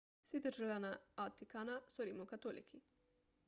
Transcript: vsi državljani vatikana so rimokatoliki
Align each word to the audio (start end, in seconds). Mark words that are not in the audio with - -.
vsi 0.27 0.39
državljani 0.45 0.93
vatikana 1.21 1.77
so 1.97 2.09
rimokatoliki 2.11 2.83